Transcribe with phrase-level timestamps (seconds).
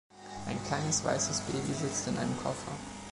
[0.47, 2.71] Ein kleines weißes Baby sitzt in einem Koffer.